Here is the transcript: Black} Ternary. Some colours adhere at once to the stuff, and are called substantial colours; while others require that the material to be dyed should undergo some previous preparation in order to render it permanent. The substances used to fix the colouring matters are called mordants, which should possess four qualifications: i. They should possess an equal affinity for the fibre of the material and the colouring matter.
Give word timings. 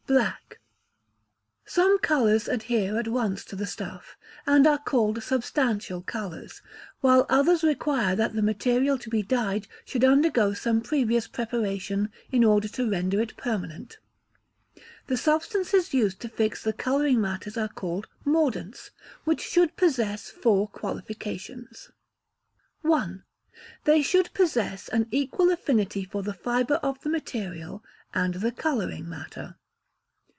Black} 0.07 0.59
Ternary. 1.73 1.89
Some 1.93 1.99
colours 1.99 2.47
adhere 2.49 2.97
at 2.99 3.07
once 3.07 3.45
to 3.45 3.55
the 3.55 3.65
stuff, 3.65 4.17
and 4.45 4.67
are 4.67 4.77
called 4.77 5.23
substantial 5.23 6.01
colours; 6.01 6.61
while 6.99 7.25
others 7.29 7.63
require 7.63 8.13
that 8.17 8.33
the 8.33 8.41
material 8.41 8.97
to 8.97 9.09
be 9.09 9.23
dyed 9.23 9.69
should 9.85 10.03
undergo 10.03 10.51
some 10.53 10.81
previous 10.81 11.29
preparation 11.29 12.11
in 12.29 12.43
order 12.43 12.67
to 12.67 12.89
render 12.89 13.21
it 13.21 13.37
permanent. 13.37 13.99
The 15.07 15.15
substances 15.15 15.93
used 15.93 16.19
to 16.21 16.27
fix 16.29 16.61
the 16.61 16.73
colouring 16.73 17.21
matters 17.21 17.55
are 17.55 17.69
called 17.69 18.07
mordants, 18.25 18.89
which 19.23 19.39
should 19.39 19.77
possess 19.77 20.29
four 20.29 20.67
qualifications: 20.67 21.89
i. 22.83 23.07
They 23.85 24.01
should 24.01 24.33
possess 24.33 24.89
an 24.89 25.07
equal 25.09 25.49
affinity 25.49 26.03
for 26.03 26.21
the 26.21 26.33
fibre 26.33 26.81
of 26.83 26.99
the 26.99 27.09
material 27.09 27.81
and 28.13 28.33
the 28.33 28.51
colouring 28.51 29.07
matter. 29.07 29.55